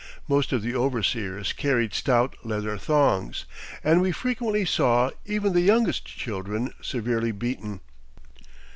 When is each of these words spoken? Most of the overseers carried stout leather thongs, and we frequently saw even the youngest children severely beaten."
Most 0.27 0.51
of 0.51 0.63
the 0.63 0.73
overseers 0.73 1.53
carried 1.53 1.93
stout 1.93 2.35
leather 2.43 2.75
thongs, 2.75 3.45
and 3.83 4.01
we 4.01 4.11
frequently 4.11 4.65
saw 4.65 5.11
even 5.27 5.53
the 5.53 5.61
youngest 5.61 6.05
children 6.07 6.73
severely 6.81 7.31
beaten." 7.31 7.81